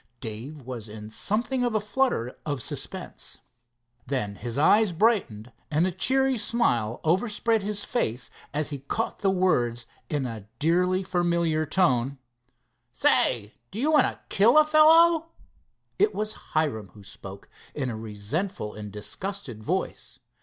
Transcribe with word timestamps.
Dave 0.19 0.63
was 0.63 0.89
in 0.89 1.11
something 1.11 1.63
of 1.63 1.75
a 1.75 1.79
flutter 1.79 2.35
of 2.43 2.59
suspense. 2.59 3.41
Then 4.07 4.33
his 4.35 4.57
eye 4.57 4.91
brightened 4.91 5.51
and 5.69 5.85
a 5.85 5.91
cheery 5.91 6.39
smile 6.39 7.01
overspread 7.03 7.61
his 7.61 7.83
face, 7.85 8.31
as 8.51 8.71
he 8.71 8.79
caught 8.79 9.19
the 9.19 9.29
words 9.29 9.85
in 10.09 10.25
a 10.25 10.47
dearly 10.57 11.03
familiar 11.03 11.67
tone: 11.67 12.17
"Say, 12.91 13.53
do 13.69 13.79
you 13.79 13.91
want 13.91 14.07
to 14.07 14.19
kill 14.29 14.57
a 14.57 14.63
fellow?" 14.63 15.33
It 15.99 16.15
was 16.15 16.33
Hiram 16.33 16.87
who 16.95 17.03
spoke, 17.03 17.47
in 17.75 17.91
a 17.91 17.95
resentful 17.95 18.73
and 18.73 18.91
disgusted 18.91 19.63
voice. 19.63 20.19